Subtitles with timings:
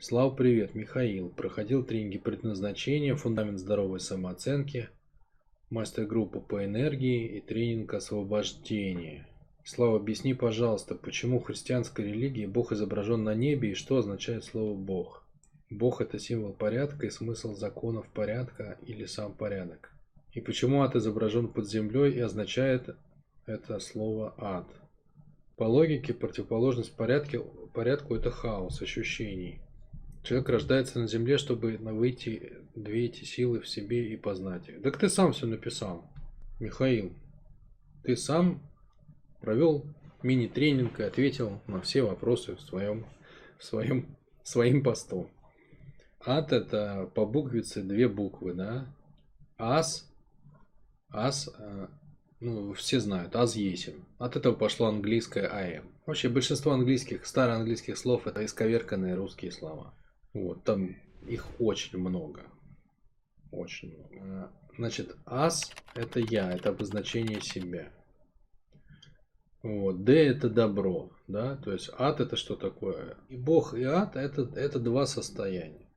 [0.00, 1.28] Слава, привет, Михаил.
[1.28, 4.90] Проходил тренинги предназначения, фундамент здоровой самооценки,
[5.70, 9.26] мастер-группа по энергии и тренинг освобождения.
[9.64, 14.76] Слава, объясни, пожалуйста, почему в христианской религии Бог изображен на небе и что означает слово
[14.76, 15.26] Бог?
[15.68, 19.92] Бог это символ порядка и смысл законов порядка или сам порядок.
[20.32, 22.94] И почему ад изображен под землей и означает
[23.46, 24.68] это слово ад?
[25.56, 27.40] По логике, противоположность порядке,
[27.74, 29.60] порядку это хаос ощущений.
[30.28, 34.82] Человек рождается на земле, чтобы выйти две эти силы в себе и познать их.
[34.82, 36.04] Так ты сам все написал,
[36.60, 37.14] Михаил.
[38.02, 38.60] Ты сам
[39.40, 39.86] провел
[40.22, 43.06] мини-тренинг и ответил на все вопросы в своем,
[43.58, 45.30] в своем, своим постом.
[46.20, 48.94] Ад это по буквице две буквы, да?
[49.56, 50.12] Ас,
[51.08, 51.86] ас, э,
[52.40, 54.04] ну, все знают, аз есим.
[54.18, 55.90] От этого пошло английское АМ.
[56.04, 59.94] Вообще большинство английских, староанглийских слов это исковерканные русские слова.
[60.32, 60.96] Вот, там
[61.26, 62.44] их очень много.
[63.50, 64.52] Очень много.
[64.76, 67.90] Значит, ас это я, это обозначение себя.
[69.62, 70.04] Вот.
[70.04, 73.16] Д это добро, да, то есть ад это что такое?
[73.28, 75.88] И Бог и ад это, это два состояния.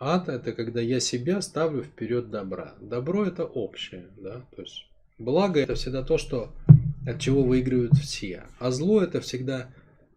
[0.00, 2.74] Ад это когда я себя ставлю вперед добра.
[2.80, 4.86] Добро это общее, да, то есть
[5.18, 6.52] благо это всегда то, что
[7.06, 9.72] от чего выигрывают все, а зло это всегда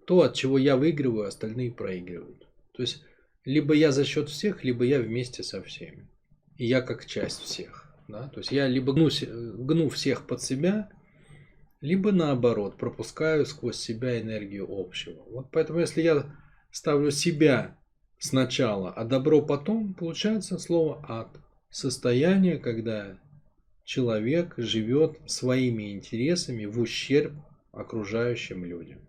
[0.08, 2.48] то, от чего я выигрываю, остальные проигрывают.
[2.74, 3.04] То есть
[3.46, 6.08] либо я за счет всех, либо я вместе со всеми.
[6.58, 7.94] И я как часть всех.
[8.08, 8.28] Да?
[8.30, 10.90] То есть я либо гну, гну всех под себя,
[11.80, 15.24] либо наоборот, пропускаю сквозь себя энергию общего.
[15.30, 16.26] Вот поэтому, если я
[16.72, 17.78] ставлю себя
[18.20, 21.30] сначала, а добро потом, получается слово ад.
[21.70, 23.18] Состояние, когда
[23.84, 27.34] человек живет своими интересами в ущерб
[27.72, 29.00] окружающим людям.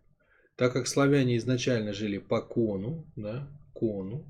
[0.56, 3.48] Так как славяне изначально жили по кону, да,
[3.82, 4.24] кону,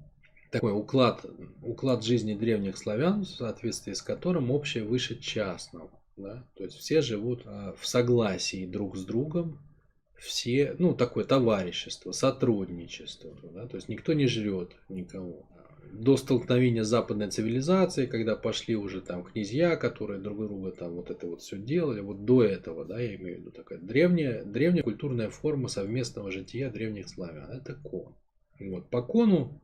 [0.50, 1.26] такой уклад,
[1.62, 5.90] уклад жизни древних славян, в соответствии с которым общее выше частного.
[6.16, 6.46] Да?
[6.56, 9.58] То есть все живут а, в согласии друг с другом,
[10.18, 13.36] все, ну, такое товарищество, сотрудничество.
[13.42, 13.66] Да?
[13.66, 15.48] То есть никто не жрет никого.
[15.92, 21.26] До столкновения западной цивилизации, когда пошли уже там князья, которые друг друга там вот это
[21.26, 25.28] вот все делали, вот до этого, да, я имею в виду такая древняя, древняя культурная
[25.28, 27.50] форма совместного жития древних славян.
[27.50, 28.14] Это кон.
[28.60, 28.88] Вот.
[28.90, 29.60] По кону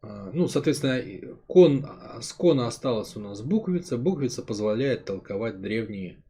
[0.00, 1.86] а, ну, соответственно, кон,
[2.20, 3.98] с кона осталась у нас буквица.
[3.98, 6.22] Буквица позволяет толковать древние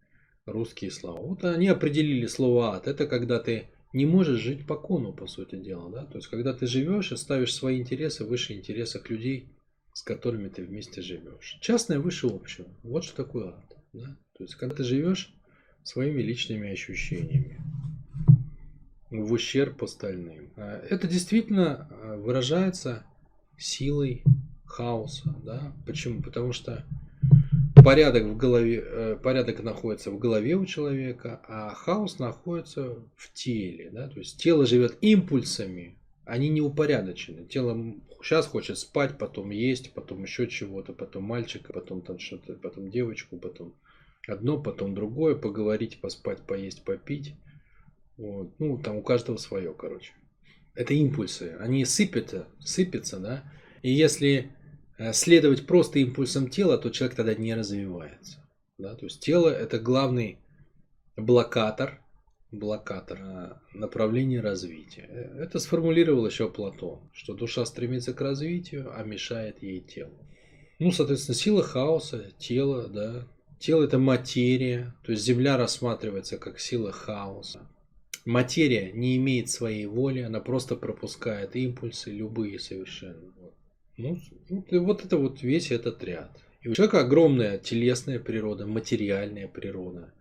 [0.47, 1.21] русские слова.
[1.21, 2.89] Вот они определили слово ад.
[2.89, 5.91] Это когда ты не можешь жить по кону, по сути дела.
[5.91, 6.07] Да?
[6.07, 9.51] То есть, когда ты живешь и ставишь свои интересы выше интересов людей,
[9.93, 11.59] с которыми ты вместе живешь.
[11.61, 12.69] Частное выше общего.
[12.83, 13.77] Вот что такое ад.
[13.93, 14.17] Да?
[14.37, 15.35] То есть, когда ты живешь
[15.83, 17.58] своими личными ощущениями
[19.11, 20.51] в ущерб остальным.
[20.57, 23.05] А, это действительно а, выражается
[23.57, 24.23] силой
[24.65, 25.35] хаоса.
[25.43, 25.73] Да?
[25.87, 26.23] Почему?
[26.23, 26.85] Потому что
[27.83, 33.91] порядок в голове, э, порядок находится в голове у человека, а хаос находится в теле.
[33.93, 34.09] Да?
[34.09, 37.47] То есть тело живет импульсами, они не упорядочены.
[37.47, 42.91] Тело сейчас хочет спать, потом есть, потом еще чего-то, потом мальчика, потом там что-то, потом
[42.91, 43.75] девочку, потом
[44.27, 47.35] одно, потом другое, поговорить, поспать, поесть, попить.
[48.19, 48.53] Вот.
[48.59, 50.13] Ну, там у каждого свое, короче
[50.79, 53.43] это импульсы, они сыпятся, сыпятся, да,
[53.83, 54.53] и если
[54.97, 58.49] э, следовать просто импульсам тела, то человек тогда не развивается,
[58.79, 60.39] да, то есть тело это главный
[61.17, 62.01] блокатор,
[62.53, 65.09] блокатор э, направления развития.
[65.11, 70.15] Э, это сформулировал еще Платон, что душа стремится к развитию, а мешает ей тело.
[70.79, 73.27] Ну, соответственно, сила хаоса, тело, да,
[73.59, 77.69] тело это материя, то есть Земля рассматривается как сила хаоса.
[78.29, 83.33] Материя не имеет своей воли, она просто пропускает импульсы, любые совершенно.
[83.97, 84.21] Ну,
[84.71, 86.39] вот это вот весь этот ряд.
[86.61, 90.13] И у человека огромная телесная природа, материальная природа.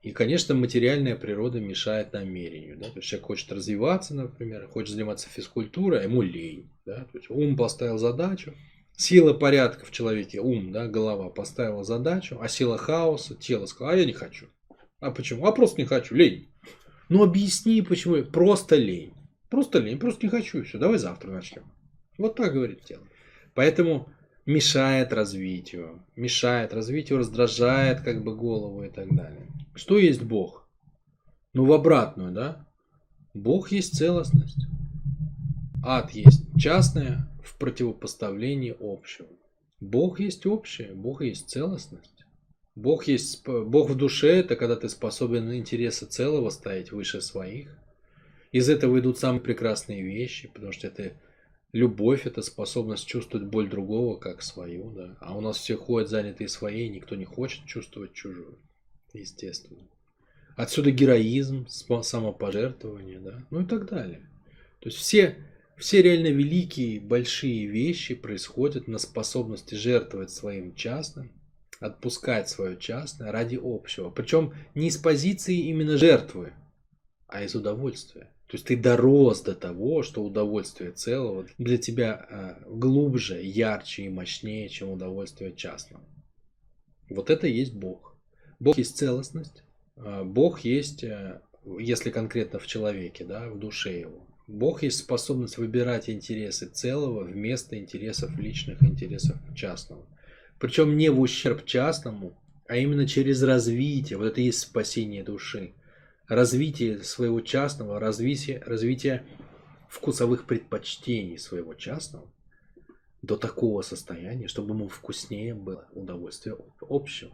[0.00, 2.78] И, конечно, материальная природа мешает намерению.
[2.78, 2.88] Да?
[2.88, 6.70] То есть человек хочет развиваться, например, хочет заниматься физкультурой, а ему лень.
[6.84, 7.08] Да?
[7.10, 8.54] То есть ум поставил задачу,
[8.96, 13.98] сила порядка в человеке, ум, да, голова поставила задачу, а сила хаоса, тело сказала, а
[13.98, 14.46] я не хочу.
[15.00, 15.46] А почему?
[15.46, 16.48] А просто не хочу, лень.
[17.08, 18.22] Ну объясни, почему.
[18.24, 19.14] Просто лень.
[19.48, 20.64] Просто лень, просто не хочу.
[20.64, 21.64] Все, давай завтра начнем.
[22.18, 23.02] Вот так говорит тело.
[23.54, 24.08] Поэтому
[24.44, 26.04] мешает развитию.
[26.16, 29.46] Мешает развитию, раздражает как бы голову и так далее.
[29.74, 30.68] Что есть Бог?
[31.52, 32.66] Ну в обратную, да?
[33.34, 34.66] Бог есть целостность.
[35.84, 39.28] Ад есть частное в противопоставлении общего.
[39.80, 42.15] Бог есть общее, Бог есть целостность.
[42.76, 47.76] Бог есть Бог в душе, это когда ты способен интересы целого ставить выше своих.
[48.52, 51.12] Из этого идут самые прекрасные вещи, потому что это
[51.76, 55.14] Любовь– это способность чувствовать боль другого как свою, да.
[55.20, 58.58] А у нас все ходят занятые своей, никто не хочет чувствовать чужую,
[59.12, 59.86] естественно.
[60.56, 64.26] Отсюда героизм, самопожертвование, да, ну и так далее.
[64.80, 65.36] То есть все,
[65.76, 71.30] все реально великие, большие вещи происходят на способности жертвовать своим частным,
[71.80, 74.10] отпускать свое частное ради общего.
[74.10, 76.52] Причем не из позиции именно жертвы,
[77.26, 78.30] а из удовольствия.
[78.46, 84.08] То есть ты дорос до того, что удовольствие целого для тебя э, глубже, ярче и
[84.08, 86.04] мощнее, чем удовольствие частного.
[87.10, 88.16] Вот это и есть Бог.
[88.60, 89.64] Бог есть целостность.
[89.96, 91.40] Э, Бог есть, э,
[91.78, 94.24] если конкретно в человеке, да, в душе его.
[94.46, 100.06] Бог есть способность выбирать интересы целого вместо интересов личных, интересов частного.
[100.58, 102.32] Причем не в ущерб частному,
[102.66, 104.18] а именно через развитие.
[104.18, 105.74] Вот это и есть спасение души
[106.28, 109.24] развитие своего частного, развитие, развитие
[109.88, 112.26] вкусовых предпочтений своего частного
[113.22, 117.32] до такого состояния, чтобы ему вкуснее было удовольствие общего.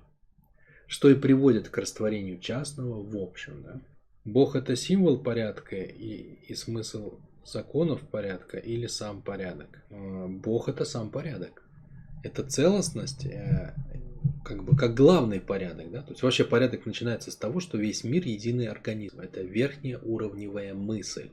[0.86, 3.62] Что и приводит к растворению частного в общем.
[3.62, 3.80] Да?
[4.24, 9.82] Бог это символ порядка и, и смысл законов порядка или сам порядок.
[9.90, 11.62] А, Бог это сам порядок.
[12.22, 13.74] Это целостность э,
[14.44, 18.04] как бы как главный порядок, да, то есть вообще порядок начинается с того, что весь
[18.04, 21.30] мир единый организм, это верхняя уровневая мысль,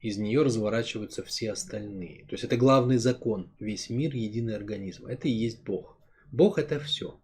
[0.00, 5.28] из нее разворачиваются все остальные, то есть это главный закон, весь мир единый организм, это
[5.28, 5.98] и есть Бог,
[6.30, 7.18] Бог это все,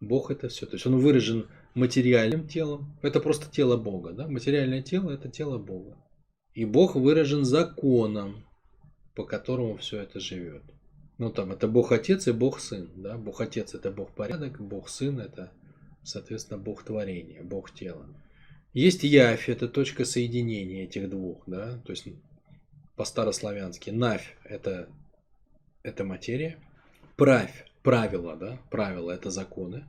[0.00, 4.82] Бог это все, то есть он выражен материальным телом, это просто тело Бога, да, материальное
[4.82, 5.96] тело это тело Бога,
[6.54, 8.44] и Бог выражен законом,
[9.14, 10.62] по которому все это живет.
[11.18, 12.90] Ну там это Бог Отец и Бог Сын.
[12.96, 13.16] Да?
[13.16, 15.52] Бог Отец это Бог порядок, Бог Сын это,
[16.02, 18.06] соответственно, Бог творения, Бог тела.
[18.72, 22.06] Есть Явь, это точка соединения этих двух, да, то есть
[22.94, 23.88] по-старославянски.
[23.88, 24.90] Навь это,
[25.82, 26.58] это материя,
[27.16, 29.86] правь, правила, да, правила это законы,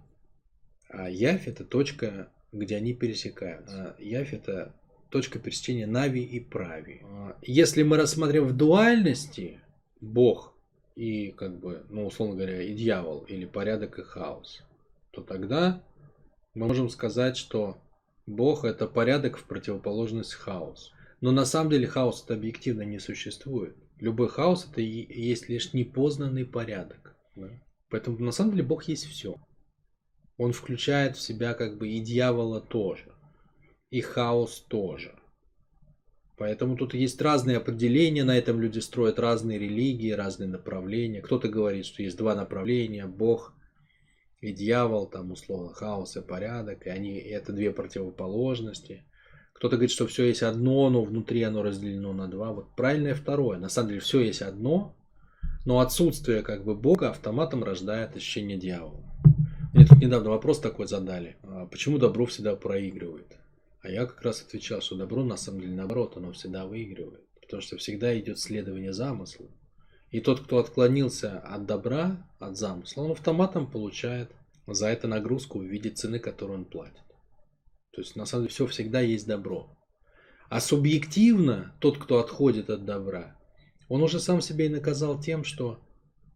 [0.88, 3.96] а Явь это точка, где они пересекаются.
[3.98, 4.74] А явь это
[5.10, 7.02] точка пересечения Нави и Прави.
[7.04, 9.60] А если мы рассмотрим в дуальности
[10.00, 10.57] Бог
[10.98, 14.64] и как бы, ну, условно говоря, и дьявол, или порядок и хаос,
[15.12, 15.84] то тогда
[16.56, 17.78] мы можем сказать, что
[18.26, 20.92] Бог это порядок в противоположность хаосу.
[21.22, 23.76] Но на самом деле хаос это объективно не существует.
[24.00, 27.16] Любой хаос это и есть лишь непознанный порядок.
[27.36, 27.50] Да?
[27.90, 29.36] Поэтому на самом деле Бог есть все.
[30.38, 33.14] Он включает в себя как бы и дьявола тоже,
[33.92, 35.14] и хаос тоже.
[36.38, 41.22] Поэтому тут есть разные определения, на этом люди строят разные религии, разные направления.
[41.22, 43.54] Кто-то говорит, что есть два направления, Бог
[44.40, 49.04] и дьявол, там условно хаос и порядок, и они это две противоположности.
[49.54, 52.54] Кто-то говорит, что все есть одно, но внутри оно разделено на два.
[52.54, 53.58] Вот правильное второе.
[53.58, 54.96] На самом деле все есть одно,
[55.66, 59.04] но отсутствие как бы Бога автоматом рождает ощущение дьявола.
[59.74, 61.38] Мне тут недавно вопрос такой задали.
[61.42, 63.40] А почему добро всегда проигрывает?
[63.82, 67.26] А я как раз отвечал, что добро на самом деле наоборот, оно всегда выигрывает.
[67.42, 69.50] Потому что всегда идет следование замыслу.
[70.12, 74.32] И тот, кто отклонился от добра, от замысла, он автоматом получает
[74.66, 77.04] за это нагрузку в виде цены, которую он платит.
[77.92, 79.76] То есть на самом деле все всегда есть добро.
[80.50, 83.38] А субъективно тот, кто отходит от добра,
[83.90, 85.80] он уже сам себя и наказал тем, что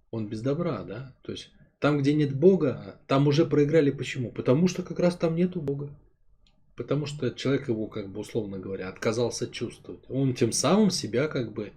[0.09, 1.15] он без добра, да?
[1.23, 3.91] То есть там, где нет Бога, там уже проиграли.
[3.91, 4.31] Почему?
[4.31, 5.97] Потому что как раз там нету Бога.
[6.81, 10.03] Потому что человек его, как бы, условно говоря, отказался чувствовать.
[10.09, 11.73] Он тем самым себя как бы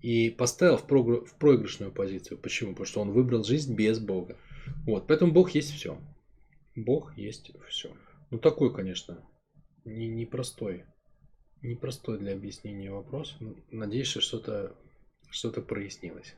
[0.00, 1.24] и поставил в, прогр...
[1.24, 2.38] в проигрышную позицию.
[2.38, 2.72] Почему?
[2.72, 4.36] Потому что он выбрал жизнь без Бога.
[4.84, 5.96] Вот, поэтому Бог есть все.
[6.74, 7.92] Бог есть все.
[8.32, 9.24] Ну, такой, конечно,
[9.84, 10.86] не, непростой.
[11.62, 13.36] Непростой для объяснения вопрос.
[13.70, 14.74] Надеюсь, что что-то
[15.30, 16.34] что прояснилось.